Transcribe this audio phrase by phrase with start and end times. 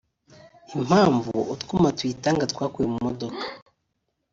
[0.75, 3.43] impamvu utwuma tuyitanga twakuwe mu modoka